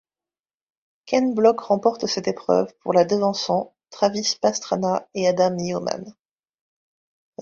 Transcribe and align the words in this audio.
Ken 1.05 1.35
Block 1.35 1.59
remporte 1.61 2.07
cette 2.07 2.27
épreuve 2.27 2.73
pour 2.79 2.91
la 2.91 3.05
devançant 3.05 3.75
Travis 3.91 4.35
Pastrana 4.41 5.07
et 5.13 5.27
Adam 5.27 5.55
Yeoman. 5.59 6.15